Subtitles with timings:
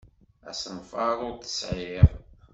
[0.49, 2.09] Asenfaṛ ur t-sɛiɣ.